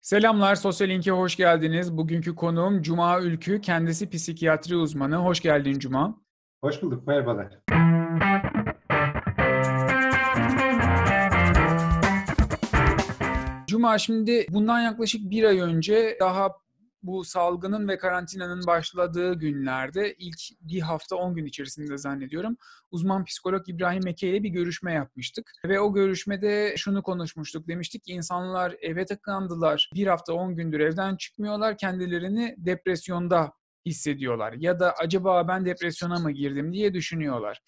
[0.00, 1.96] Selamlar, Sosyal Link'e hoş geldiniz.
[1.96, 5.16] Bugünkü konuğum Cuma Ülkü, kendisi psikiyatri uzmanı.
[5.16, 6.18] Hoş geldin Cuma.
[6.64, 7.58] Hoş bulduk, merhabalar.
[13.66, 16.48] Cuma şimdi bundan yaklaşık bir ay önce daha
[17.02, 22.56] bu salgının ve karantinanın başladığı günlerde ilk bir hafta 10 gün içerisinde zannediyorum
[22.90, 25.52] uzman psikolog İbrahim Eke ile bir görüşme yapmıştık.
[25.64, 27.68] Ve o görüşmede şunu konuşmuştuk.
[27.68, 29.90] Demiştik ki insanlar eve tıkandılar.
[29.94, 31.78] Bir hafta 10 gündür evden çıkmıyorlar.
[31.78, 33.52] Kendilerini depresyonda
[33.86, 34.52] hissediyorlar.
[34.52, 37.60] Ya da acaba ben depresyona mı girdim diye düşünüyorlar.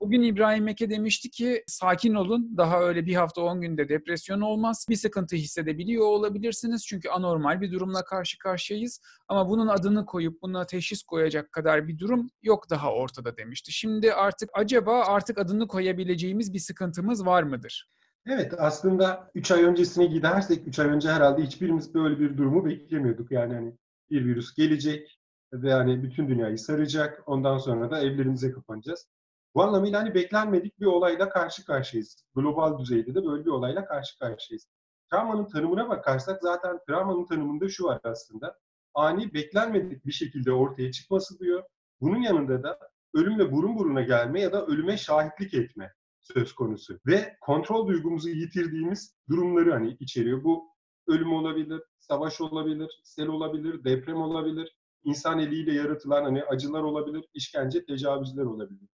[0.00, 4.86] Bugün İbrahim Eke demişti ki sakin olun daha öyle bir hafta 10 günde depresyon olmaz.
[4.88, 9.00] Bir sıkıntı hissedebiliyor olabilirsiniz çünkü anormal bir durumla karşı karşıyayız.
[9.28, 13.72] Ama bunun adını koyup buna teşhis koyacak kadar bir durum yok daha ortada demişti.
[13.72, 17.90] Şimdi artık acaba artık adını koyabileceğimiz bir sıkıntımız var mıdır?
[18.26, 23.30] Evet aslında 3 ay öncesine gidersek 3 ay önce herhalde hiçbirimiz böyle bir durumu beklemiyorduk.
[23.30, 23.74] Yani hani
[24.10, 25.13] bir virüs gelecek,
[25.62, 27.22] ve hani bütün dünyayı saracak.
[27.26, 29.08] Ondan sonra da evlerimize kapanacağız.
[29.54, 32.24] Bu anlamıyla hani beklenmedik bir olayla karşı karşıyayız.
[32.34, 34.68] Global düzeyde de böyle bir olayla karşı karşıyayız.
[35.10, 38.58] Travmanın tanımına bakarsak zaten travmanın tanımında şu var aslında.
[38.94, 41.62] Ani beklenmedik bir şekilde ortaya çıkması diyor.
[42.00, 42.78] Bunun yanında da
[43.14, 46.98] ölümle burun buruna gelme ya da ölüme şahitlik etme söz konusu.
[47.06, 50.44] Ve kontrol duygumuzu yitirdiğimiz durumları hani içeriyor.
[50.44, 50.64] Bu
[51.06, 57.84] ölüm olabilir, savaş olabilir, sel olabilir, deprem olabilir insan eliyle yaratılan hani acılar olabilir, işkence,
[57.84, 58.88] tecavüzler olabilir.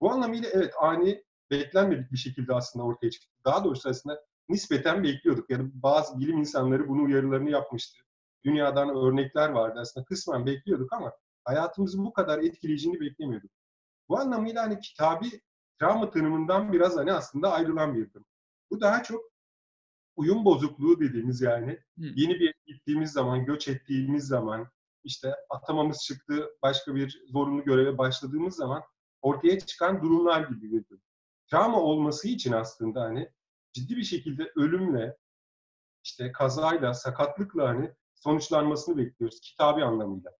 [0.00, 3.28] Bu anlamıyla evet ani beklenmedik bir şekilde aslında ortaya çıktı.
[3.44, 5.50] Daha doğrusu aslında nispeten bekliyorduk.
[5.50, 8.02] Yani bazı bilim insanları bunu uyarılarını yapmıştı.
[8.44, 11.12] Dünyadan örnekler vardı aslında kısmen bekliyorduk ama
[11.44, 13.50] hayatımızı bu kadar etkileyeceğini beklemiyorduk.
[14.08, 15.40] Bu anlamıyla hani kitabi
[15.78, 18.26] travma tanımından biraz hani aslında ayrılan bir durum.
[18.70, 19.24] Bu daha çok
[20.16, 21.78] uyum bozukluğu dediğimiz yani Hı.
[21.96, 24.68] yeni bir gittiğimiz zaman, göç ettiğimiz zaman,
[25.04, 28.82] işte atamamız çıktı, başka bir zorunlu göreve başladığımız zaman
[29.22, 31.02] ortaya çıkan durumlar gibi bir durum.
[31.50, 33.28] Travma olması için aslında hani
[33.72, 35.16] ciddi bir şekilde ölümle,
[36.04, 40.30] işte kazayla, sakatlıkla hani sonuçlanmasını bekliyoruz kitabi anlamıyla.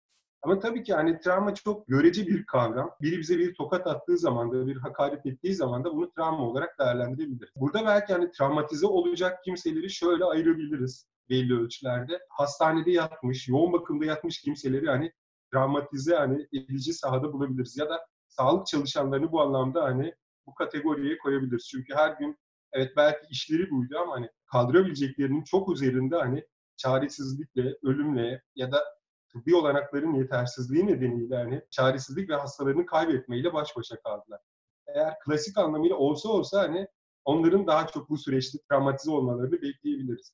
[0.43, 2.91] Ama tabii ki hani travma çok görece bir kavram.
[3.01, 6.79] Biri bize bir tokat attığı zaman da, bir hakaret ettiği zaman da bunu travma olarak
[6.79, 7.51] değerlendirebiliriz.
[7.57, 12.21] Burada belki hani travmatize olacak kimseleri şöyle ayırabiliriz belli ölçülerde.
[12.29, 15.13] Hastanede yatmış, yoğun bakımda yatmış kimseleri hani
[15.53, 17.77] travmatize hani edici sahada bulabiliriz.
[17.77, 20.15] Ya da sağlık çalışanlarını bu anlamda hani
[20.47, 21.69] bu kategoriye koyabiliriz.
[21.71, 22.39] Çünkü her gün
[22.73, 26.47] evet belki işleri buydu ama hani kaldırabileceklerinin çok üzerinde hani
[26.77, 28.85] çaresizlikle, ölümle ya da
[29.33, 34.41] tıbbi olanakların yetersizliği nedeniyle hani çaresizlik ve hastalarını kaybetmeyle baş başa kaldılar.
[34.87, 36.87] Eğer klasik anlamıyla olsa olsa hani
[37.25, 40.33] onların daha çok bu süreçte travmatize olmalarını bekleyebiliriz.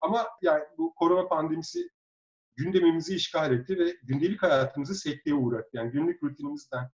[0.00, 1.90] Ama yani bu korona pandemisi
[2.56, 5.70] gündemimizi işgal etti ve gündelik hayatımızı sekteye uğrattı.
[5.72, 6.90] Yani günlük rutinimizden,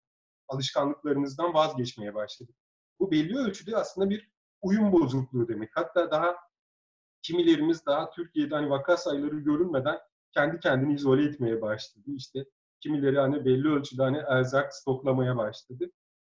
[0.49, 2.57] alışkanlıklarımızdan vazgeçmeye başladık.
[3.01, 4.31] Bu belli ölçüde aslında bir
[4.63, 5.71] uyum bozukluğu demek.
[5.75, 6.37] Hatta daha
[7.23, 9.99] kimilerimiz daha Türkiye'de hani vaka sayıları görünmeden
[10.33, 12.05] kendi kendini izole etmeye başladı.
[12.07, 12.45] İşte
[12.81, 15.91] kimileri hani belli ölçüde hani erzak stoklamaya başladı.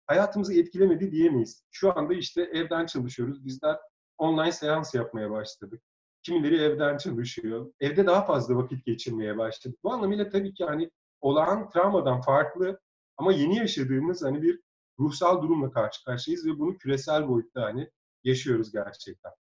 [0.06, 1.64] Hayatımızı etkilemedi diyemeyiz.
[1.70, 3.44] Şu anda işte evden çalışıyoruz.
[3.44, 3.78] Bizler
[4.18, 5.82] online seans yapmaya başladık.
[6.26, 7.72] Kimileri evden çalışıyor.
[7.80, 9.78] Evde daha fazla vakit geçirmeye başladık.
[9.84, 12.80] Bu anlamıyla tabii ki hani olağan travmadan farklı
[13.16, 14.60] ama yeni yaşadığımız hani bir
[14.98, 17.90] ruhsal durumla karşı karşıyayız ve bunu küresel boyutta hani
[18.24, 19.32] yaşıyoruz gerçekten.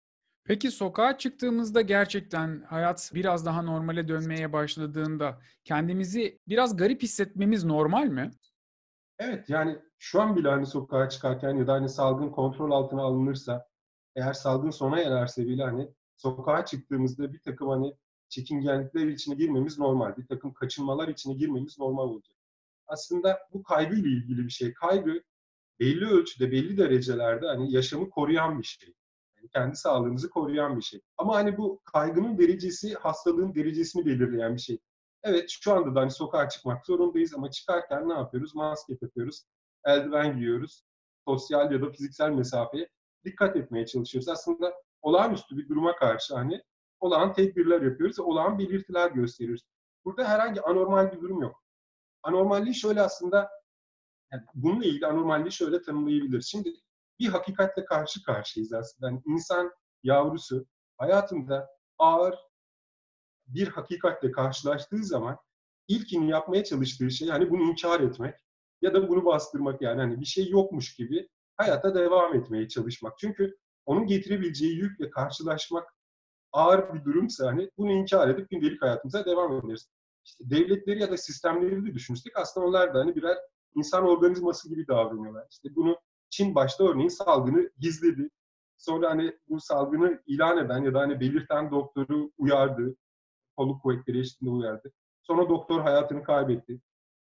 [0.44, 8.08] Peki sokağa çıktığımızda gerçekten hayat biraz daha normale dönmeye başladığında kendimizi biraz garip hissetmemiz normal
[8.08, 8.32] mi?
[9.20, 13.68] Evet yani şu an bile hani sokağa çıkarken ya da hani salgın kontrol altına alınırsa
[14.16, 17.96] eğer salgın sona ererse bile hani sokağa çıktığımızda bir takım hani
[18.30, 20.18] çekingenlikler içine girmemiz normal.
[20.18, 22.38] Bir takım kaçınmalar içine girmemiz normal olacak.
[22.88, 24.74] Aslında bu kaygıyla ilgili bir şey.
[24.74, 25.24] Kaygı
[25.80, 28.94] belli ölçüde, belli derecelerde hani yaşamı koruyan bir şey.
[29.38, 31.02] Yani kendi sağlığımızı koruyan bir şey.
[31.18, 34.80] Ama hani bu kaygının derecesi hastalığın derecesini belirleyen bir şey.
[35.24, 38.56] Evet şu anda da hani sokağa çıkmak zorundayız ama çıkarken ne yapıyoruz?
[38.56, 39.44] Maske takıyoruz,
[39.86, 40.84] eldiven giyiyoruz,
[41.28, 42.90] sosyal ya da fiziksel mesafeye
[43.26, 44.30] dikkat etmeye çalışıyoruz.
[44.30, 44.74] Aslında
[45.06, 46.62] olağanüstü bir duruma karşı hani
[47.00, 49.64] olağan tedbirler yapıyoruz olağan belirtiler gösteriyoruz.
[50.06, 51.64] Burada herhangi anormal bir durum yok.
[52.24, 53.50] Anormalliği şöyle aslında
[54.32, 56.48] yani bununla ilgili anormalliği şöyle tanımlayabiliriz.
[56.48, 56.74] Şimdi
[57.20, 59.12] bir hakikatle karşı karşıyayız aslında.
[59.12, 59.72] Yani insan
[60.04, 60.66] yavrusu
[60.98, 62.36] hayatında ağır
[63.48, 65.38] bir hakikatle karşılaştığı zaman
[65.88, 68.36] ilkini yapmaya çalıştığı şey yani bunu inkar etmek
[68.82, 73.18] ya da bunu bastırmak yani hani bir şey yokmuş gibi hayata devam etmeye çalışmak.
[73.18, 75.96] Çünkü onun getirebileceği yükle karşılaşmak
[76.52, 79.90] ağır bir durumsa hani bunu inkar edip gündelik hayatımıza devam ederiz.
[80.26, 83.38] İşte devletleri ya da sistemleri de düşünürsek aslında onlar da hani birer
[83.76, 85.48] insan organizması gibi davranıyorlar.
[85.52, 85.98] İşte bunu
[86.30, 88.30] Çin başta örneğin salgını gizledi.
[88.78, 92.96] Sonra hani bu salgını ilan eden ya da hani belirten doktoru uyardı.
[93.58, 94.92] Kolluk kuvvetleri eşliğinde uyardı.
[95.22, 96.82] Sonra doktor hayatını kaybetti.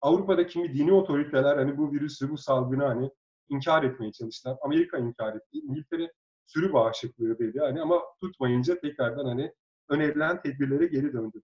[0.00, 3.10] Avrupa'da kimi dini otoriteler hani bu virüsü, bu salgını hani
[3.48, 4.58] inkar etmeye çalıştılar.
[4.62, 5.58] Amerika inkar etti.
[5.58, 6.12] İngiltere
[6.52, 7.60] sürü bağışıklığı dedi.
[7.60, 9.52] Hani ama tutmayınca tekrardan hani
[9.88, 11.42] önerilen tedbirlere geri döndü.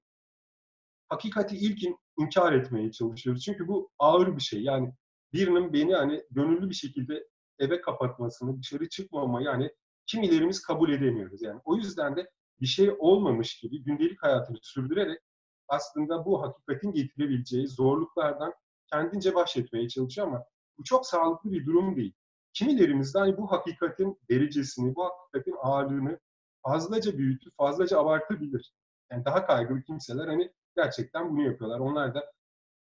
[1.09, 3.45] Hakikati ilkin inkar etmeye çalışıyoruz.
[3.45, 4.63] Çünkü bu ağır bir şey.
[4.63, 4.93] Yani
[5.33, 7.29] birinin beni hani gönüllü bir şekilde
[7.59, 9.71] eve kapatmasını, dışarı çıkmama yani
[10.07, 11.43] kimilerimiz kabul edemiyoruz.
[11.43, 15.21] Yani o yüzden de bir şey olmamış gibi gündelik hayatını sürdürerek
[15.69, 18.55] aslında bu hakikatin getirebileceği zorluklardan
[18.87, 20.45] kendince baş etmeye çalışıyor ama
[20.79, 22.15] bu çok sağlıklı bir durum değil.
[22.53, 26.19] Kimilerimiz de hani bu hakikatin derecesini, bu hakikatin ağırlığını
[26.63, 28.73] fazlaca büyütüp fazlaca abartabilir.
[29.13, 31.79] Yani daha kaygılı kimseler hani gerçekten bunu yapıyorlar.
[31.79, 32.33] Onlar da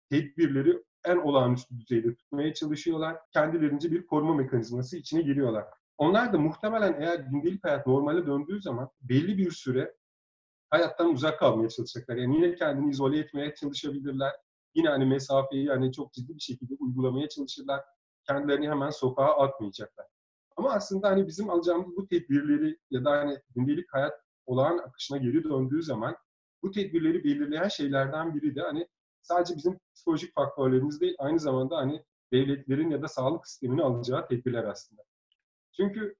[0.09, 3.17] tedbirleri en olağanüstü düzeyde tutmaya çalışıyorlar.
[3.33, 5.65] Kendilerince bir koruma mekanizması içine giriyorlar.
[5.97, 9.93] Onlar da muhtemelen eğer gündelik hayat normale döndüğü zaman belli bir süre
[10.69, 12.15] hayattan uzak kalmaya çalışacaklar.
[12.15, 14.31] Yani yine kendini izole etmeye çalışabilirler.
[14.75, 17.83] Yine hani mesafeyi hani çok ciddi bir şekilde uygulamaya çalışırlar.
[18.27, 20.07] Kendilerini hemen sokağa atmayacaklar.
[20.55, 24.13] Ama aslında hani bizim alacağımız bu tedbirleri ya da hani gündelik hayat
[24.45, 26.17] olağan akışına geri döndüğü zaman
[26.63, 28.87] bu tedbirleri belirleyen şeylerden biri de hani
[29.21, 32.03] sadece bizim psikolojik faktörlerimiz değil, aynı zamanda hani
[32.33, 35.01] devletlerin ya da sağlık sistemini alacağı tedbirler aslında.
[35.71, 36.15] Çünkü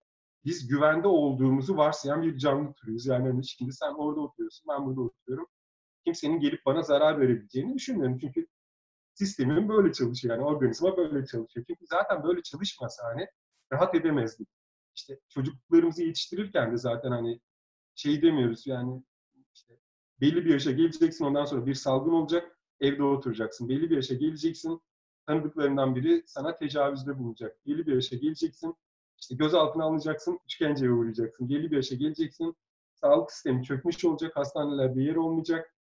[0.46, 3.06] biz güvende olduğumuzu varsayan bir canlı türüyüz.
[3.06, 5.48] Yani hani şimdi sen orada oturuyorsun, ben burada oturuyorum.
[6.06, 8.18] Kimsenin gelip bana zarar verebileceğini düşünmüyorum.
[8.18, 8.48] Çünkü
[9.18, 10.36] sistemin böyle çalışıyor.
[10.36, 11.66] Yani organizma böyle çalışıyor.
[11.70, 13.28] Çünkü zaten böyle çalışmasa hani
[13.74, 14.48] rahat edemezdik.
[14.96, 17.40] İşte çocuklarımızı yetiştirirken de zaten hani
[17.96, 19.04] şey demiyoruz yani
[19.54, 19.78] işte
[20.22, 23.70] belli bir yaşa geleceksin ondan sonra bir salgın olacak evde oturacaksın.
[23.70, 24.82] Belli bir yaşa geleceksin
[25.26, 27.66] tanıdıklarından biri sana tecavüzde bulunacak.
[27.66, 28.76] Belli bir yaşa geleceksin
[29.22, 31.50] işte gözaltına alınacaksın, işkenceye uğrayacaksın.
[31.50, 32.56] Belli bir yaşa geleceksin,
[32.94, 35.76] sağlık sistemi çökmüş olacak, hastanelerde yer olmayacak.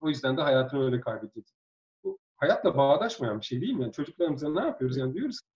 [0.00, 1.59] O yüzden de hayatını öyle kaybedeceksin.
[2.40, 3.82] Hayatla bağdaşmayan bir şey değil mi?
[3.82, 4.96] Yani çocuklarımıza ne yapıyoruz?
[4.96, 5.48] Yani diyoruz ki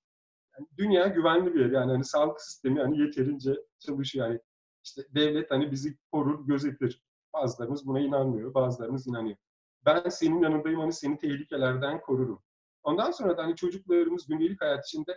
[0.58, 1.70] yani dünya güvenli bir yer.
[1.70, 4.28] Yani hani sağlık sistemi hani yeterince çalışıyor.
[4.28, 4.40] Yani
[4.84, 7.02] işte devlet hani bizi korur, gözetir.
[7.32, 9.36] Bazılarımız buna inanmıyor, bazılarımız inanıyor.
[9.86, 12.42] Ben senin yanındayım, hani seni tehlikelerden korurum.
[12.82, 15.14] Ondan sonra da hani çocuklarımız gündelik hayat içinde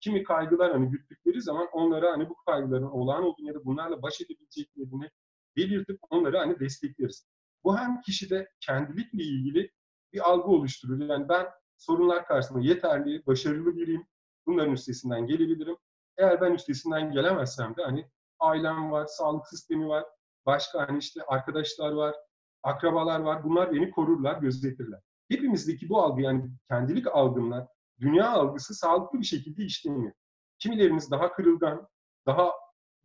[0.00, 4.20] kimi kaygılar hani güttükleri zaman onlara hani bu kaygıların olağan olduğunu ya da bunlarla baş
[4.20, 5.10] edebileceklerini
[5.56, 7.26] belirtip onları hani destekleriz.
[7.64, 9.70] Bu hem kişide kendilikle ilgili
[10.12, 11.00] bir algı oluşturur.
[11.00, 11.46] Yani ben
[11.76, 14.06] sorunlar karşısında yeterli, başarılı biriyim.
[14.46, 15.76] Bunların üstesinden gelebilirim.
[16.18, 20.04] Eğer ben üstesinden gelemezsem de hani ailem var, sağlık sistemi var,
[20.46, 22.14] başka hani işte arkadaşlar var,
[22.62, 23.44] akrabalar var.
[23.44, 25.00] Bunlar beni korurlar, gözetirler.
[25.28, 27.68] Hepimizdeki bu algı yani kendilik algımla
[28.00, 30.12] dünya algısı sağlıklı bir şekilde işlemiyor.
[30.58, 31.88] Kimilerimiz daha kırılgan,
[32.26, 32.52] daha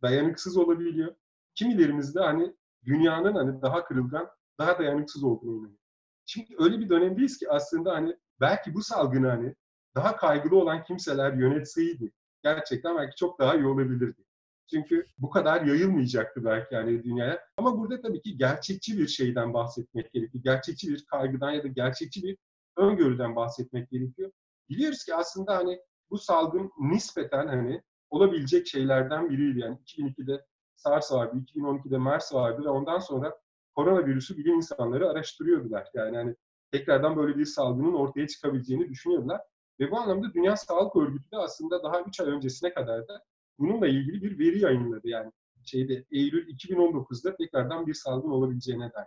[0.02, 1.14] dayanıksız olabiliyor.
[1.54, 5.85] Kimilerimiz de hani dünyanın hani daha kırılgan, daha dayanıksız olduğunu inanıyor.
[6.26, 9.54] Şimdi öyle bir dönemdeyiz ki aslında hani belki bu salgını hani
[9.94, 12.12] daha kaygılı olan kimseler yönetseydi
[12.42, 14.24] gerçekten belki çok daha iyi olabilirdi.
[14.70, 17.40] Çünkü bu kadar yayılmayacaktı belki yani dünyaya.
[17.56, 20.44] Ama burada tabii ki gerçekçi bir şeyden bahsetmek gerekiyor.
[20.44, 22.36] Gerçekçi bir kaygıdan ya da gerçekçi bir
[22.76, 24.30] öngörüden bahsetmek gerekiyor
[24.68, 25.80] biliyoruz ki aslında hani
[26.10, 29.58] bu salgın nispeten hani olabilecek şeylerden biriydi.
[29.58, 30.44] Yani 2002'de
[30.76, 33.38] SARS vardı, 2012'de MERS vardı ve ondan sonra
[33.76, 35.88] koronavirüsü bilim insanları araştırıyordular.
[35.94, 36.36] Yani hani
[36.72, 39.40] tekrardan böyle bir salgının ortaya çıkabileceğini düşünüyordular.
[39.80, 43.24] Ve bu anlamda Dünya Sağlık Örgütü de aslında daha 3 ay öncesine kadar da
[43.58, 45.08] bununla ilgili bir veri yayınladı.
[45.08, 45.32] Yani
[45.64, 49.06] şeyde Eylül 2019'da tekrardan bir salgın olabileceğine dair.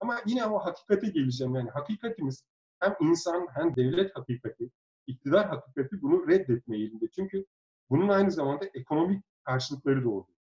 [0.00, 1.54] Ama yine o hakikate geleceğim.
[1.54, 2.44] Yani hakikatimiz
[2.80, 4.70] hem insan hem devlet hakikati
[5.06, 7.10] iktidar hakikati bunu reddetme eğilimde.
[7.10, 7.46] Çünkü
[7.90, 10.36] bunun aynı zamanda ekonomik karşılıkları da oluyor.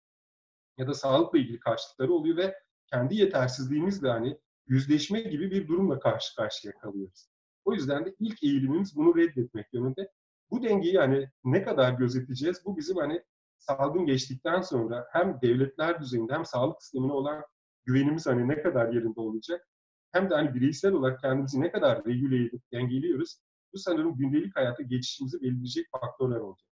[0.77, 2.55] Ya da sağlıkla ilgili karşılıkları oluyor ve
[2.91, 7.27] kendi yetersizliğimizle hani yüzleşme gibi bir durumla karşı karşıya kalıyoruz.
[7.65, 10.11] O yüzden de ilk eğilimimiz bunu reddetmek yönünde.
[10.51, 12.65] Bu dengeyi hani ne kadar gözeteceğiz?
[12.65, 13.23] Bu bizim hani
[13.57, 17.43] salgın geçtikten sonra hem devletler düzeyinde hem sağlık sistemine olan
[17.85, 19.67] güvenimiz hani ne kadar yerinde olacak?
[20.11, 23.39] Hem de hani bireysel olarak kendimizi ne kadar regüle edip dengeliyoruz?
[23.73, 26.68] Bu sanırım gündelik hayata geçişimizi belirleyecek faktörler olacak.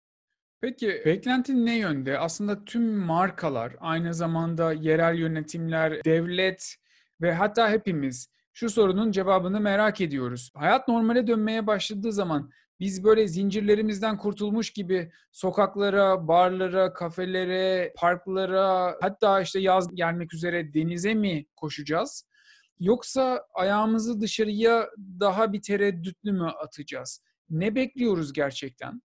[0.61, 2.19] Peki beklentin ne yönde?
[2.19, 6.75] Aslında tüm markalar, aynı zamanda yerel yönetimler, devlet
[7.21, 10.51] ve hatta hepimiz şu sorunun cevabını merak ediyoruz.
[10.55, 19.41] Hayat normale dönmeye başladığı zaman biz böyle zincirlerimizden kurtulmuş gibi sokaklara, barlara, kafelere, parklara hatta
[19.41, 22.27] işte yaz gelmek üzere denize mi koşacağız?
[22.79, 27.23] Yoksa ayağımızı dışarıya daha bir tereddütlü mü atacağız?
[27.49, 29.01] Ne bekliyoruz gerçekten?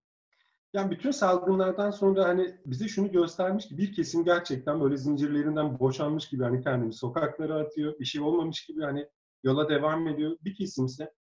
[0.73, 6.29] Yani bütün salgınlardan sonra hani bize şunu göstermiş ki bir kesim gerçekten böyle zincirlerinden boşanmış
[6.29, 7.99] gibi hani kendini sokaklara atıyor.
[7.99, 9.07] Bir şey olmamış gibi hani
[9.43, 10.37] yola devam ediyor.
[10.41, 11.13] Bir kesim ise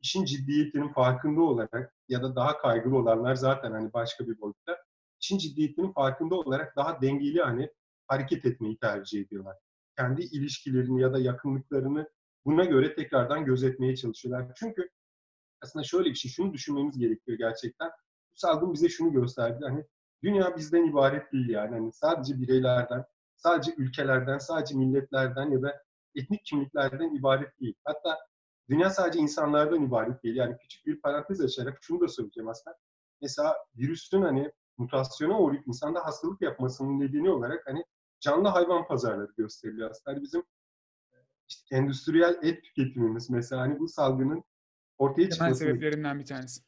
[0.00, 4.76] işin ciddiyetinin farkında olarak ya da daha kaygılı olanlar zaten hani başka bir boyutta
[5.20, 7.70] işin ciddiyetinin farkında olarak daha dengeli hani
[8.06, 9.56] hareket etmeyi tercih ediyorlar.
[9.96, 12.08] Kendi ilişkilerini ya da yakınlıklarını
[12.44, 14.52] buna göre tekrardan gözetmeye çalışıyorlar.
[14.56, 14.88] Çünkü
[15.62, 17.90] aslında şöyle bir şey, şunu düşünmemiz gerekiyor gerçekten.
[18.38, 19.64] Bu salgın bize şunu gösterdi.
[19.64, 19.84] Hani
[20.22, 21.70] dünya bizden ibaret değil yani.
[21.70, 23.04] Hani sadece bireylerden,
[23.36, 25.82] sadece ülkelerden, sadece milletlerden ya da
[26.14, 27.74] etnik kimliklerden ibaret değil.
[27.84, 28.18] Hatta
[28.68, 30.36] dünya sadece insanlardan ibaret değil.
[30.36, 32.76] Yani küçük bir parantez açarak şunu da söyleyeceğim aslında.
[33.22, 37.84] Mesela virüsün hani mutasyona uğrayıp insanda hastalık yapmasının nedeni olarak hani
[38.20, 40.14] canlı hayvan pazarları gösteriliyor aslında.
[40.14, 40.42] Hani bizim
[41.48, 44.44] işte endüstriyel et tüketimimiz mesela hani bu salgının
[44.98, 45.54] ortaya çıkması.
[45.58, 46.67] sebeplerinden bir tanesi.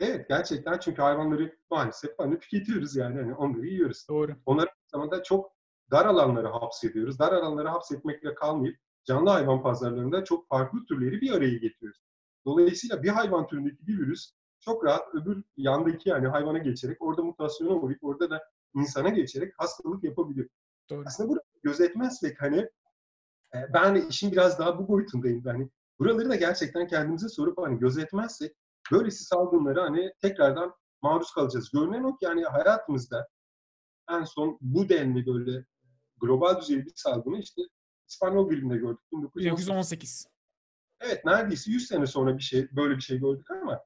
[0.00, 4.06] Evet gerçekten çünkü hayvanları maalesef hani tüketiyoruz yani hani onları yiyoruz.
[4.08, 4.32] Doğru.
[4.46, 5.52] Onları zamanda çok
[5.90, 7.18] dar alanlara hapsediyoruz.
[7.18, 12.00] Dar alanlara hapsetmekle kalmayıp canlı hayvan pazarlarında çok farklı türleri bir araya getiriyoruz.
[12.44, 17.72] Dolayısıyla bir hayvan türündeki bir virüs çok rahat öbür yandaki yani hayvana geçerek orada mutasyona
[17.72, 18.42] uğrayıp orada da
[18.74, 20.48] insana geçerek hastalık yapabiliyor.
[20.90, 21.04] Doğru.
[21.06, 22.58] Aslında bunu gözetmezsek hani
[23.54, 25.42] e, ben işin biraz daha bu boyutundayım.
[25.44, 25.68] Hani
[25.98, 28.56] buraları da gerçekten kendimize sorup hani gözetmezsek
[28.92, 31.70] böylesi salgınları hani tekrardan maruz kalacağız.
[31.70, 33.28] Görünen o ki yani hayatımızda
[34.10, 35.64] en son bu denli böyle
[36.20, 37.62] global düzeyde bir salgını işte
[38.08, 39.00] İspanyol gribinde gördük.
[39.36, 40.26] 1918.
[41.00, 43.80] Evet neredeyse 100 sene sonra bir şey böyle bir şey gördük ama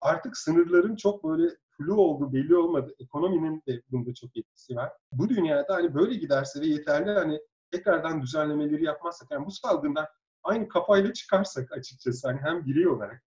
[0.00, 2.94] artık sınırların çok böyle flu oldu, belli olmadı.
[2.98, 4.92] Ekonominin de bunda çok etkisi var.
[5.12, 7.40] Bu dünyada hani böyle giderse ve yeterli hani
[7.70, 10.06] tekrardan düzenlemeleri yapmazsak yani bu salgından
[10.42, 13.22] aynı kafayla çıkarsak açıkçası hani hem birey olarak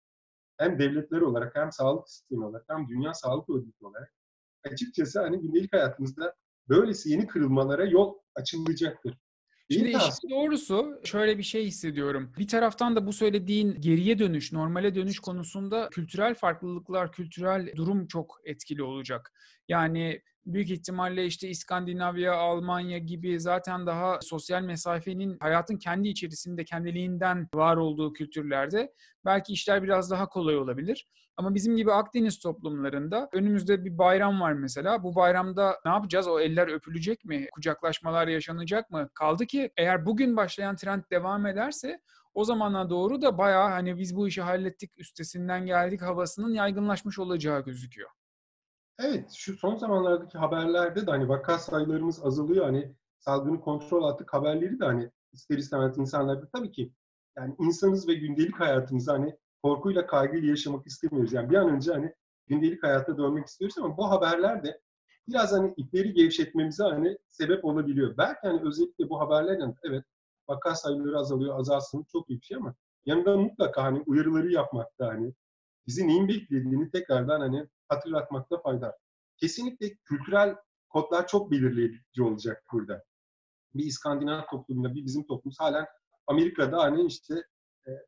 [0.63, 4.13] hem devletler olarak hem sağlık sistemi olarak hem dünya sağlık örgütü olarak
[4.71, 6.35] açıkçası hani gündelik hayatımızda
[6.69, 9.17] böylesi yeni kırılmalara yol açılacaktır.
[9.71, 12.33] Şimdi işin doğrusu şöyle bir şey hissediyorum.
[12.37, 18.41] Bir taraftan da bu söylediğin geriye dönüş, normale dönüş konusunda kültürel farklılıklar, kültürel durum çok
[18.45, 19.33] etkili olacak.
[19.67, 27.47] Yani büyük ihtimalle işte İskandinavya, Almanya gibi zaten daha sosyal mesafenin hayatın kendi içerisinde kendiliğinden
[27.55, 28.93] var olduğu kültürlerde
[29.25, 31.07] belki işler biraz daha kolay olabilir.
[31.37, 35.03] Ama bizim gibi Akdeniz toplumlarında önümüzde bir bayram var mesela.
[35.03, 36.27] Bu bayramda ne yapacağız?
[36.27, 37.47] O eller öpülecek mi?
[37.51, 39.09] Kucaklaşmalar yaşanacak mı?
[39.13, 41.99] Kaldı ki eğer bugün başlayan trend devam ederse
[42.33, 47.63] o zamana doğru da bayağı hani biz bu işi hallettik, üstesinden geldik havasının yaygınlaşmış olacağı
[47.63, 48.09] gözüküyor.
[48.99, 52.65] Evet, şu son zamanlardaki haberlerde de hani vaka sayılarımız azalıyor.
[52.65, 56.93] Hani salgını kontrol attık haberleri de hani ister istemez insanlarda tabii ki
[57.37, 61.33] yani insanız ve gündelik hayatımızı hani korkuyla kaygıyla yaşamak istemiyoruz.
[61.33, 62.13] Yani bir an önce hani
[62.47, 64.81] gündelik hayata dönmek istiyoruz ama bu haberler de
[65.27, 68.17] biraz hani ipleri gevşetmemize hani sebep olabiliyor.
[68.17, 70.03] Belki hani özellikle bu haberlerden evet
[70.47, 75.33] vaka sayıları azalıyor, azalsın çok iyi bir şey ama yanında mutlaka hani uyarıları yapmakta hani
[75.87, 78.97] bizi neyin beklediğini tekrardan hani hatırlatmakta fayda.
[79.37, 80.55] Kesinlikle kültürel
[80.89, 83.03] kodlar çok belirleyici olacak burada.
[83.75, 85.85] Bir İskandinav toplumunda, bir bizim toplumumuz halen
[86.27, 87.43] Amerika'da hani işte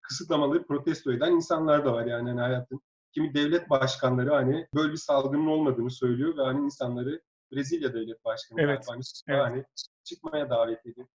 [0.02, 2.82] kısıtlamaları protesto eden insanlar da var yani hani hayatın.
[3.12, 8.62] Kimi devlet başkanları hani böyle bir salgının olmadığını söylüyor ve hani insanları Brezilya devlet başkanı
[8.62, 8.86] evet.
[8.90, 9.42] hani, evet.
[9.42, 9.66] hani
[10.04, 11.08] çıkmaya davet ediyor.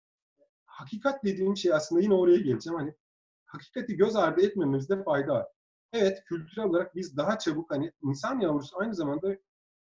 [0.66, 2.80] Hakikat dediğim şey aslında yine oraya geleceğim.
[2.80, 2.94] Hani
[3.46, 5.48] hakikati göz ardı etmemizde fayda var.
[5.94, 9.38] Evet kültürel olarak biz daha çabuk hani insan yavrusu aynı zamanda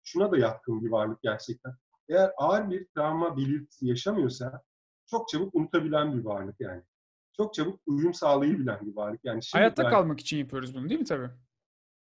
[0.03, 1.73] şuna da yatkın bir varlık gerçekten.
[2.09, 4.61] Eğer ağır bir travma belirtisi yaşamıyorsa
[5.05, 6.83] çok çabuk unutabilen bir varlık yani
[7.37, 9.19] çok çabuk uyum sağlayabilen bir varlık.
[9.23, 9.95] Yani hayatta belki...
[9.95, 11.29] kalmak için yapıyoruz bunu değil mi tabii?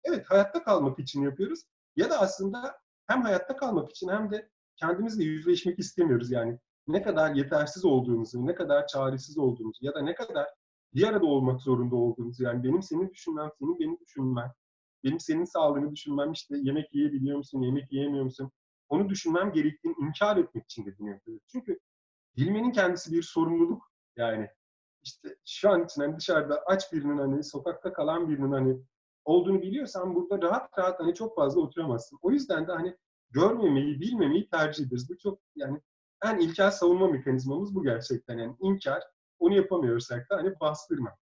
[0.04, 1.64] Evet, hayatta kalmak için yapıyoruz.
[1.96, 6.32] Ya da aslında hem hayatta kalmak için hem de kendimizle yüzleşmek istemiyoruz.
[6.32, 10.48] Yani ne kadar yetersiz olduğumuzu, ne kadar çaresiz olduğumuzu ya da ne kadar
[10.94, 12.44] bir arada olmak zorunda olduğumuzu.
[12.44, 14.52] Yani benim seni düşünmem, senin beni düşünmen,
[15.04, 18.52] benim senin sağlığını düşünmem, işte yemek yiyebiliyor musun, yemek yiyemiyor musun?
[18.90, 21.44] Onu düşünmem gerektiğini inkar etmek için de bunu yapıyoruz.
[21.52, 21.80] Çünkü
[22.38, 23.92] bilmenin kendisi bir sorumluluk.
[24.18, 24.50] Yani
[25.04, 28.78] işte şu an için hani dışarıda aç birinin hani sokakta kalan birinin hani
[29.26, 32.20] olduğunu biliyorsan burada rahat rahat hani çok fazla oturamazsın.
[32.22, 32.98] O yüzden de hani
[33.30, 35.10] görmemeyi, bilmemeyi tercih ederiz.
[35.10, 35.82] Bu çok yani
[36.26, 38.38] en ilkel savunma mekanizmamız bu gerçekten.
[38.38, 39.04] Yani inkar,
[39.40, 41.18] onu yapamıyorsak da hani bastırma.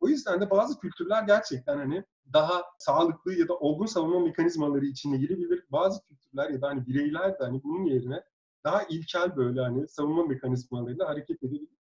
[0.00, 5.16] O yüzden de bazı kültürler gerçekten hani daha sağlıklı ya da olgun savunma mekanizmaları içine
[5.16, 5.64] girebilir.
[5.72, 8.22] Bazı kültürler ya da hani bireyler de hani bunun yerine
[8.64, 11.77] daha ilkel böyle hani savunma mekanizmalarıyla hareket edebilir.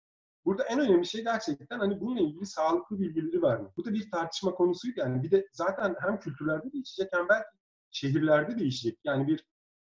[0.46, 3.78] Burada en önemli şey gerçekten hani bununla ilgili sağlıklı bilgileri vermek.
[3.78, 5.24] Bu da bir tartışma konusuydu yani.
[5.24, 7.48] Bir de zaten hem kültürlerde değişecek hem belki
[7.92, 9.00] şehirlerde değişecek.
[9.04, 9.46] Yani bir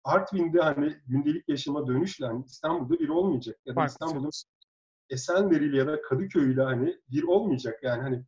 [0.04, 3.60] Artvin'de hani gündelik yaşama dönüşle hani İstanbul'da bir olmayacak.
[3.66, 4.30] Ya da İstanbul'un
[5.10, 7.82] Esenler'iyle ya da Kadıköy'yle hani bir olmayacak.
[7.82, 8.24] Yani hani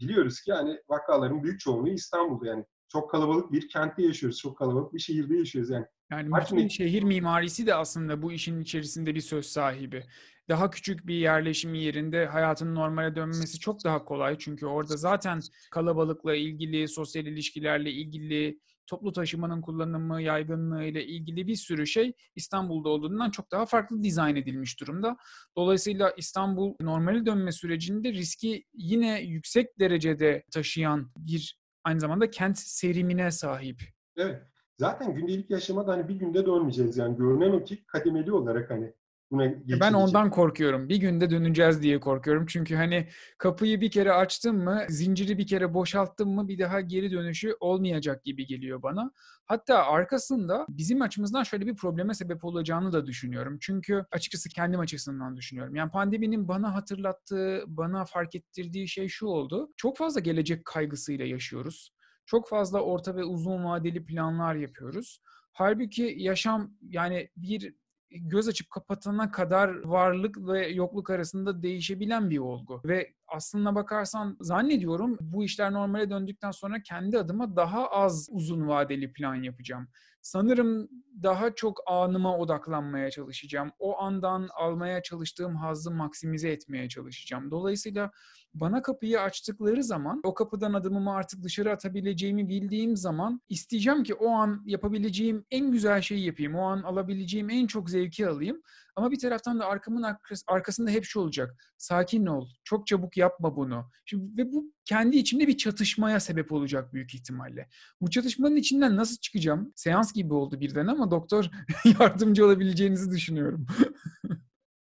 [0.00, 2.64] biliyoruz ki hani vakaların büyük çoğunluğu İstanbul'da yani.
[2.88, 4.38] Çok kalabalık bir kentte yaşıyoruz.
[4.38, 5.86] Çok kalabalık bir şehirde yaşıyoruz yani.
[6.10, 10.04] Yani bütün şehir mimarisi de aslında bu işin içerisinde bir söz sahibi.
[10.48, 14.38] Daha küçük bir yerleşim yerinde hayatın normale dönmesi çok daha kolay.
[14.38, 15.40] Çünkü orada zaten
[15.70, 22.88] kalabalıkla ilgili, sosyal ilişkilerle ilgili, toplu taşımanın kullanımı, yaygınlığı ile ilgili bir sürü şey İstanbul'da
[22.88, 25.16] olduğundan çok daha farklı dizayn edilmiş durumda.
[25.56, 33.30] Dolayısıyla İstanbul normale dönme sürecinde riski yine yüksek derecede taşıyan bir aynı zamanda kent serimine
[33.30, 33.82] sahip.
[34.16, 34.42] Evet.
[34.78, 38.92] Zaten gündelik yaşamada hani bir günde dönmeyeceğiz yani görünen o ki kademeli olarak hani
[39.30, 40.88] buna Ben ondan korkuyorum.
[40.88, 42.46] Bir günde döneceğiz diye korkuyorum.
[42.46, 43.08] Çünkü hani
[43.38, 48.24] kapıyı bir kere açtım mı, zinciri bir kere boşalttım mı bir daha geri dönüşü olmayacak
[48.24, 49.12] gibi geliyor bana.
[49.46, 53.58] Hatta arkasında bizim açımızdan şöyle bir probleme sebep olacağını da düşünüyorum.
[53.60, 55.74] Çünkü açıkçası kendim açısından düşünüyorum.
[55.74, 59.70] Yani pandeminin bana hatırlattığı, bana fark ettirdiği şey şu oldu.
[59.76, 61.92] Çok fazla gelecek kaygısıyla yaşıyoruz.
[62.26, 65.22] Çok fazla orta ve uzun vadeli planlar yapıyoruz.
[65.52, 67.74] Halbuki yaşam yani bir
[68.10, 72.80] göz açıp kapatana kadar varlık ve yokluk arasında değişebilen bir olgu.
[72.84, 79.12] Ve aslına bakarsan zannediyorum bu işler normale döndükten sonra kendi adıma daha az uzun vadeli
[79.12, 79.88] plan yapacağım.
[80.22, 80.88] Sanırım
[81.22, 83.70] daha çok anıma odaklanmaya çalışacağım.
[83.78, 87.50] O andan almaya çalıştığım hazzı maksimize etmeye çalışacağım.
[87.50, 88.10] Dolayısıyla
[88.54, 94.28] bana kapıyı açtıkları zaman o kapıdan adımımı artık dışarı atabileceğimi bildiğim zaman isteyeceğim ki o
[94.30, 96.54] an yapabileceğim en güzel şeyi yapayım.
[96.54, 98.62] O an alabileceğim en çok zevki alayım.
[98.96, 100.04] Ama bir taraftan da arkamın
[100.46, 101.72] arkasında hep şu olacak.
[101.76, 102.48] Sakin ol.
[102.64, 103.90] Çok çabuk yapma bunu.
[104.04, 107.68] Şimdi, ve bu kendi içimde bir çatışmaya sebep olacak büyük ihtimalle.
[108.00, 109.72] Bu çatışmanın içinden nasıl çıkacağım?
[109.76, 111.50] Seans gibi oldu birden ama doktor
[112.00, 113.66] yardımcı olabileceğinizi düşünüyorum.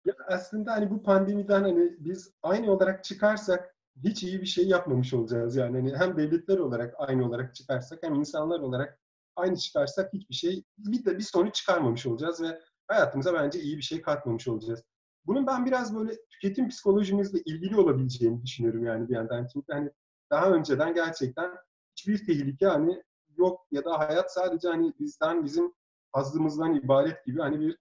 [0.05, 5.13] ya aslında hani bu pandemiden hani biz aynı olarak çıkarsak hiç iyi bir şey yapmamış
[5.13, 5.77] olacağız yani.
[5.77, 8.99] Hani hem devletler olarak aynı olarak çıkarsak hem insanlar olarak
[9.35, 13.83] aynı çıkarsak hiçbir şey bir de bir sonuç çıkarmamış olacağız ve hayatımıza bence iyi bir
[13.83, 14.83] şey katmamış olacağız.
[15.25, 19.47] Bunun ben biraz böyle tüketim psikolojimizle ilgili olabileceğini düşünüyorum yani bir yandan.
[19.53, 19.91] Çünkü hani
[20.31, 21.51] daha önceden gerçekten
[21.95, 23.03] hiçbir tehlike hani
[23.37, 25.73] yok ya da hayat sadece hani bizden bizim
[26.13, 27.77] hazzımızdan ibaret gibi hani bir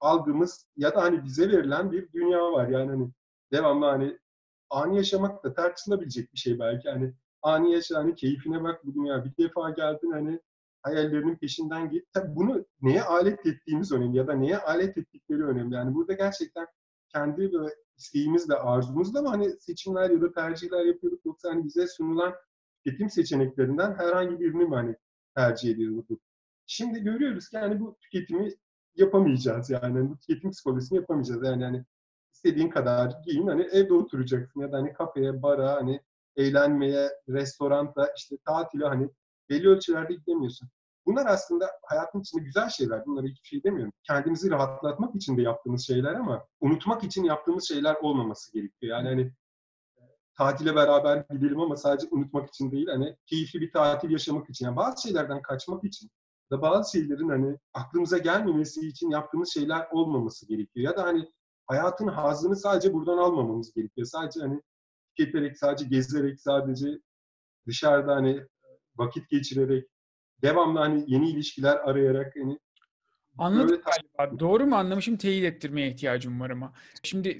[0.00, 2.68] algımız ya da hani bize verilen bir dünya var.
[2.68, 3.10] Yani hani
[3.52, 4.18] devamlı hani
[4.70, 6.90] ani yaşamak da tartışılabilecek bir şey belki.
[6.90, 10.40] Hani ani yaşa hani keyfine bak bu dünya bir defa geldin hani
[10.82, 12.12] hayallerinin peşinden git.
[12.12, 15.74] Tabii bunu neye alet ettiğimiz önemli ya da neye alet ettikleri önemli.
[15.74, 16.66] Yani burada gerçekten
[17.14, 22.34] kendi böyle isteğimizle, arzumuzla mı hani seçimler ya da tercihler yapıyorduk yoksa hani bize sunulan
[22.84, 24.96] tüketim seçeneklerinden herhangi birini mi hani
[25.36, 26.22] tercih ediyorduk?
[26.66, 28.50] Şimdi görüyoruz ki yani bu tüketimi
[28.96, 30.10] yapamayacağız yani.
[30.10, 31.42] bu tüketim psikolojisini yapamayacağız.
[31.44, 31.84] Yani hani
[32.32, 36.00] istediğin kadar giyin hani evde oturacaksın ya da hani kafeye, bara hani
[36.36, 39.10] eğlenmeye, restoranda işte tatile hani
[39.50, 40.68] belli ölçülerde gidemiyorsun.
[41.06, 43.06] Bunlar aslında hayatın içinde güzel şeyler.
[43.06, 43.92] Bunlara hiçbir şey demiyorum.
[44.02, 48.96] Kendimizi rahatlatmak için de yaptığımız şeyler ama unutmak için yaptığımız şeyler olmaması gerekiyor.
[48.96, 49.22] Yani hani
[49.98, 50.02] e,
[50.36, 54.66] tatile beraber gidelim ama sadece unutmak için değil, hani keyifli bir tatil yaşamak için.
[54.66, 56.10] Yani bazı şeylerden kaçmak için
[56.50, 60.86] da bazı şeylerin hani aklımıza gelmemesi için yaptığımız şeyler olmaması gerekiyor.
[60.90, 61.30] Ya da hani
[61.66, 64.06] hayatın hazını sadece buradan almamamız gerekiyor.
[64.06, 64.62] Sadece hani
[65.16, 66.98] tüketerek, sadece gezerek, sadece
[67.66, 68.46] dışarıda hani
[68.96, 69.88] vakit geçirerek,
[70.42, 72.58] devamlı hani yeni ilişkiler arayarak hani
[73.38, 73.80] Anladım
[74.16, 74.38] galiba.
[74.38, 75.16] Doğru mu anlamışım?
[75.16, 76.72] Teyit ettirmeye ihtiyacım var ama.
[77.02, 77.38] Şimdi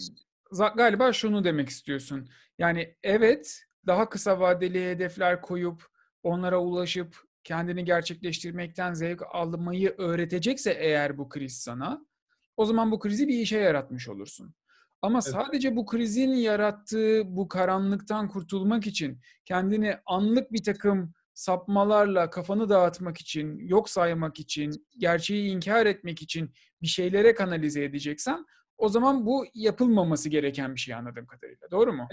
[0.76, 2.28] galiba şunu demek istiyorsun.
[2.59, 5.87] Yani evet daha kısa vadeli hedefler koyup
[6.22, 12.07] onlara ulaşıp kendini gerçekleştirmekten zevk almayı öğretecekse eğer bu kriz sana
[12.57, 14.54] o zaman bu krizi bir işe yaratmış olursun.
[15.02, 15.35] Ama evet.
[15.35, 23.18] sadece bu krizin yarattığı bu karanlıktan kurtulmak için kendini anlık bir takım sapmalarla kafanı dağıtmak
[23.18, 26.51] için, yok saymak için, gerçeği inkar etmek için
[26.83, 28.47] bir şeylere kanalize edeceksen
[28.79, 31.70] o zaman bu yapılmaması gereken bir şey anladığım kadarıyla.
[31.70, 32.09] Doğru mu?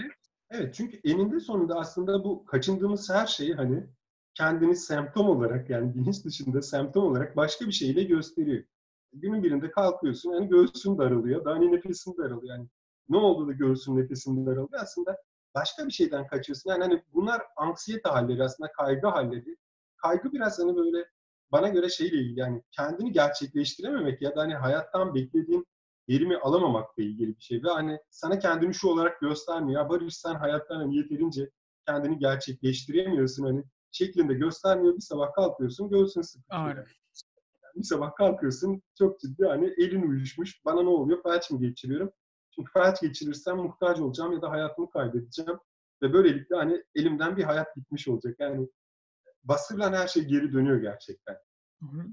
[0.50, 3.86] Evet, çünkü eninde sonunda aslında bu kaçındığımız her şeyi hani
[4.34, 8.64] kendini semptom olarak yani bilinç dışında semptom olarak başka bir şeyle gösteriyor.
[9.12, 12.56] Günün birinde kalkıyorsun yani göğsün daralıyor, daha hani nefesin daralıyor.
[12.56, 12.68] Yani
[13.08, 14.80] ne oldu da göğsün nefesin daralıyor?
[14.82, 15.16] Aslında
[15.54, 16.70] başka bir şeyden kaçıyorsun.
[16.70, 19.56] Yani hani bunlar anksiyete halleri aslında kaygı halleri.
[19.96, 21.08] Kaygı biraz hani böyle
[21.52, 25.66] bana göre şeyle ilgili yani kendini gerçekleştirememek ya da hani hayattan beklediğin
[26.08, 27.62] verimi alamamakla ilgili bir şey.
[27.62, 29.82] Ve hani sana kendini şu olarak göstermiyor.
[29.82, 31.50] Ya Barış sen hayattan hani yeterince
[31.86, 34.96] kendini gerçekleştiremiyorsun hani şeklinde göstermiyor.
[34.96, 36.66] Bir sabah kalkıyorsun göğsün sıkışıyor.
[36.66, 36.86] Aynen.
[37.76, 40.64] Bir sabah kalkıyorsun çok ciddi hani elin uyuşmuş.
[40.64, 41.22] Bana ne oluyor?
[41.22, 42.12] Felç mi geçiriyorum?
[42.54, 45.58] Çünkü felç geçirirsem muhtaç olacağım ya da hayatımı kaybedeceğim.
[46.02, 48.36] Ve böylelikle hani elimden bir hayat bitmiş olacak.
[48.38, 48.68] Yani
[49.44, 51.36] basırla her şey geri dönüyor gerçekten.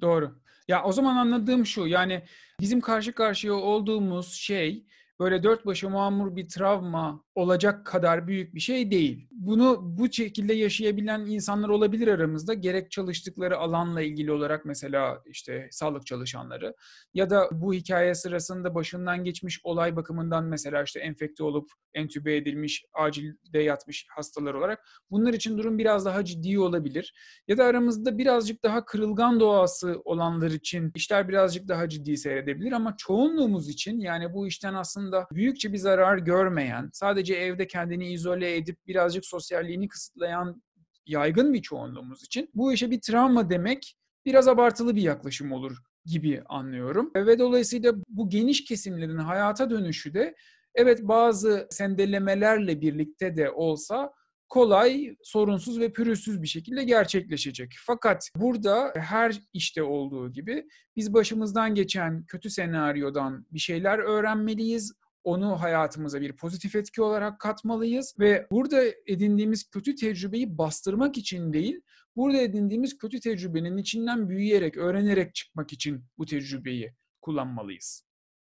[0.01, 0.39] Doğru.
[0.67, 2.23] Ya o zaman anladığım şu yani
[2.59, 4.85] bizim karşı karşıya olduğumuz şey
[5.19, 9.27] böyle dört başı mamur bir travma olacak kadar büyük bir şey değil.
[9.31, 12.53] Bunu bu şekilde yaşayabilen insanlar olabilir aramızda.
[12.53, 16.75] Gerek çalıştıkları alanla ilgili olarak mesela işte sağlık çalışanları
[17.13, 22.85] ya da bu hikaye sırasında başından geçmiş olay bakımından mesela işte enfekte olup entübe edilmiş,
[22.93, 27.13] acilde yatmış hastalar olarak bunlar için durum biraz daha ciddi olabilir.
[27.47, 32.95] Ya da aramızda birazcık daha kırılgan doğası olanlar için işler birazcık daha ciddi seyredebilir ama
[32.97, 38.77] çoğunluğumuz için yani bu işten aslında büyükçe bir zarar görmeyen, sadece evde kendini izole edip
[38.87, 40.63] birazcık sosyalliğini kısıtlayan
[41.05, 43.95] yaygın bir çoğunluğumuz için bu işe bir travma demek
[44.25, 47.11] biraz abartılı bir yaklaşım olur gibi anlıyorum.
[47.15, 50.35] Ve dolayısıyla bu geniş kesimlerin hayata dönüşü de
[50.75, 54.11] evet bazı sendelemelerle birlikte de olsa
[54.49, 57.71] kolay, sorunsuz ve pürüzsüz bir şekilde gerçekleşecek.
[57.85, 65.61] Fakat burada her işte olduğu gibi biz başımızdan geçen kötü senaryodan bir şeyler öğrenmeliyiz onu
[65.61, 71.81] hayatımıza bir pozitif etki olarak katmalıyız ve burada edindiğimiz kötü tecrübeyi bastırmak için değil,
[72.15, 78.05] burada edindiğimiz kötü tecrübenin içinden büyüyerek, öğrenerek çıkmak için bu tecrübeyi kullanmalıyız.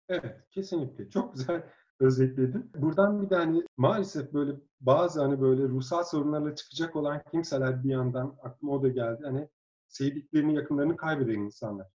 [0.09, 1.11] Evet, kesinlikle.
[1.11, 1.63] Çok güzel
[2.01, 2.73] özetledin.
[2.77, 7.91] Buradan bir de hani maalesef böyle bazı hani böyle ruhsal sorunlarla çıkacak olan kimseler bir
[7.91, 9.23] yandan aklıma o da geldi.
[9.25, 9.49] Hani
[9.89, 11.87] sevdiklerini, yakınlarını kaybeden insanlar.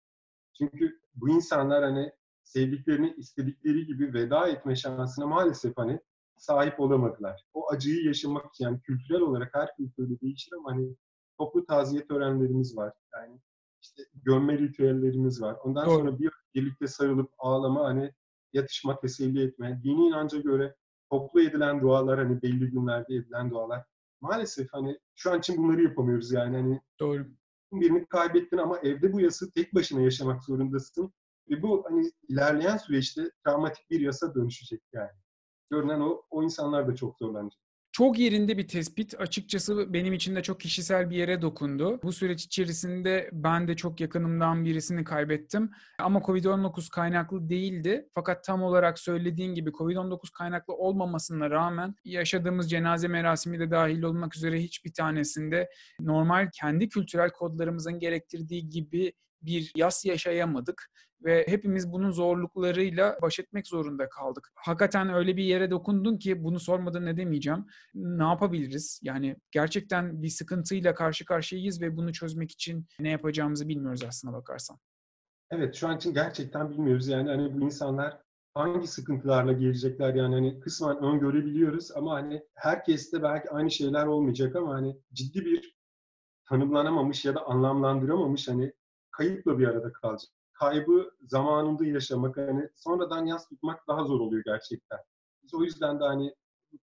[0.57, 2.11] Çünkü bu insanlar hani
[2.45, 5.99] sevdiklerini istedikleri gibi veda etme şansına maalesef hani
[6.38, 7.45] sahip olamadılar.
[7.53, 10.95] O acıyı yaşamak için yani kültürel olarak her kültürde değişir ama hani
[11.38, 12.93] toplu taziye törenlerimiz var.
[13.13, 13.39] Yani
[13.81, 15.58] işte gömme ritüellerimiz var.
[15.63, 15.95] Ondan Doğru.
[15.95, 18.12] sonra bir birlikte sarılıp ağlama hani
[18.53, 19.81] yatışma, teselli etme.
[19.84, 20.75] Dini inanca göre
[21.10, 23.86] toplu edilen dualar hani belli günlerde edilen dualar.
[24.21, 27.25] Maalesef hani şu an için bunları yapamıyoruz yani hani Doğru.
[27.73, 31.13] birini kaybettin ama evde bu yası tek başına yaşamak zorundasın.
[31.49, 35.12] Ve bu hani ilerleyen süreçte travmatik bir yasa dönüşecek yani.
[35.71, 37.65] Görünen o, o insanlar da çok zorlanacak.
[37.97, 39.21] Çok yerinde bir tespit.
[39.21, 41.99] Açıkçası benim için de çok kişisel bir yere dokundu.
[42.03, 45.71] Bu süreç içerisinde ben de çok yakınımdan birisini kaybettim.
[45.99, 48.10] Ama COVID-19 kaynaklı değildi.
[48.13, 54.36] Fakat tam olarak söylediğin gibi COVID-19 kaynaklı olmamasına rağmen yaşadığımız cenaze merasimi de dahil olmak
[54.36, 59.13] üzere hiçbir tanesinde normal kendi kültürel kodlarımızın gerektirdiği gibi
[59.45, 60.91] bir yas yaşayamadık
[61.25, 64.51] ve hepimiz bunun zorluklarıyla baş etmek zorunda kaldık.
[64.55, 67.65] Hakikaten öyle bir yere dokundun ki bunu sormadan ne demeyeceğim.
[67.93, 68.99] Ne yapabiliriz?
[69.03, 74.77] Yani gerçekten bir sıkıntıyla karşı karşıyayız ve bunu çözmek için ne yapacağımızı bilmiyoruz aslına bakarsan.
[75.51, 77.08] Evet şu an için gerçekten bilmiyoruz.
[77.08, 78.21] Yani hani bu insanlar
[78.53, 84.73] hangi sıkıntılarla gelecekler yani hani kısmen öngörebiliyoruz ama hani herkeste belki aynı şeyler olmayacak ama
[84.73, 85.75] hani ciddi bir
[86.49, 88.73] tanımlanamamış ya da anlamlandıramamış hani
[89.17, 90.32] kayıpla bir arada kalacak.
[90.54, 94.99] Kaybı zamanında yaşamak, hani sonradan yas tutmak daha zor oluyor gerçekten.
[95.43, 96.36] Biz o yüzden de hani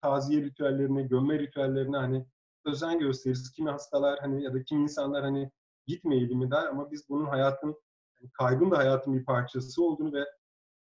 [0.03, 2.27] taziye ritüellerine, gömme ritüellerine hani
[2.65, 3.53] özen gösteririz.
[3.53, 5.51] Kimi hastalar hani ya da kimi insanlar hani
[5.87, 7.77] gitmeyelim mi der ama biz bunun hayatın,
[8.33, 10.25] kaybın da hayatın bir parçası olduğunu ve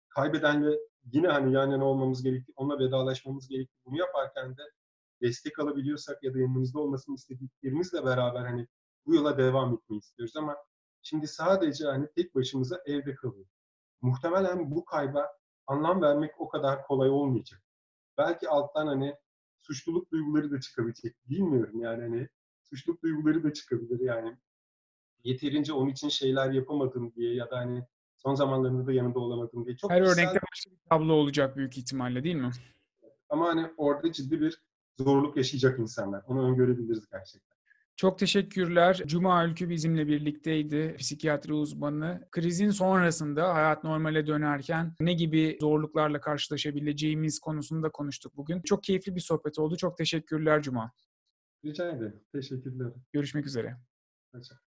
[0.09, 0.79] kaybedenle
[1.13, 4.63] yine hani yan yana olmamız gerektiği, onunla vedalaşmamız gerektiği bunu yaparken de
[5.23, 8.67] destek alabiliyorsak ya da yanımızda olmasını istediklerimizle beraber hani
[9.07, 10.57] bu yola devam etmeyi istiyoruz ama
[11.03, 13.47] Şimdi sadece hani tek başımıza evde kalıyor.
[14.01, 15.29] Muhtemelen bu kayba
[15.67, 17.63] anlam vermek o kadar kolay olmayacak.
[18.19, 19.15] Belki alttan hani
[19.61, 21.17] suçluluk duyguları da çıkabilecek.
[21.29, 22.29] Bilmiyorum yani hani
[22.65, 24.37] suçluluk duyguları da çıkabilir yani.
[25.25, 27.87] Yeterince onun için şeyler yapamadım diye ya da hani
[28.17, 29.77] son zamanlarında da yanında olamadım diye.
[29.77, 32.51] Çok Her örnekte başka bir tablo olacak büyük ihtimalle değil mi?
[33.29, 34.63] Ama hani orada ciddi bir
[34.99, 36.23] zorluk yaşayacak insanlar.
[36.27, 37.59] Onu öngörebiliriz gerçekten.
[37.97, 39.03] Çok teşekkürler.
[39.07, 40.97] Cuma Ülkü bizimle birlikteydi.
[40.99, 42.29] Psikiyatri uzmanı.
[42.31, 48.63] Krizin sonrasında hayat normale dönerken ne gibi zorluklarla karşılaşabileceğimiz konusunda konuştuk bugün.
[48.63, 49.77] Çok keyifli bir sohbet oldu.
[49.77, 50.93] Çok teşekkürler Cuma.
[51.65, 52.21] Rica ederim.
[52.33, 52.93] Teşekkürler.
[53.13, 53.77] Görüşmek üzere.
[54.35, 54.72] Hoşçakalın.